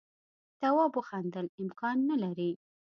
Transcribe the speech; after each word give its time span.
تواب 0.59 0.91
وخندل 0.97 1.45
امکان 1.63 1.97
نه 2.09 2.15
لري. 2.23 2.51